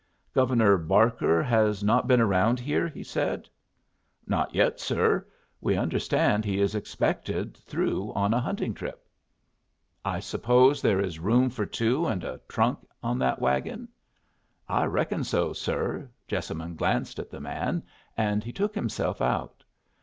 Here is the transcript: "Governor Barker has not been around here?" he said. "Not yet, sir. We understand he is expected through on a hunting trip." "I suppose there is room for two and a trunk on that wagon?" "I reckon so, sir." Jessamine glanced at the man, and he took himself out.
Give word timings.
"Governor 0.33 0.79
Barker 0.79 1.43
has 1.43 1.83
not 1.83 2.07
been 2.07 2.19
around 2.19 2.59
here?" 2.59 2.87
he 2.87 3.03
said. 3.03 3.47
"Not 4.25 4.55
yet, 4.55 4.79
sir. 4.79 5.27
We 5.61 5.77
understand 5.77 6.43
he 6.43 6.59
is 6.59 6.73
expected 6.73 7.55
through 7.55 8.11
on 8.15 8.33
a 8.33 8.39
hunting 8.39 8.73
trip." 8.73 9.07
"I 10.03 10.19
suppose 10.19 10.81
there 10.81 10.99
is 10.99 11.19
room 11.19 11.51
for 11.51 11.67
two 11.67 12.07
and 12.07 12.23
a 12.23 12.41
trunk 12.47 12.79
on 13.03 13.19
that 13.19 13.39
wagon?" 13.39 13.89
"I 14.67 14.85
reckon 14.85 15.23
so, 15.23 15.53
sir." 15.53 16.09
Jessamine 16.27 16.75
glanced 16.77 17.19
at 17.19 17.29
the 17.29 17.39
man, 17.39 17.83
and 18.17 18.43
he 18.43 18.51
took 18.51 18.73
himself 18.73 19.21
out. 19.21 19.63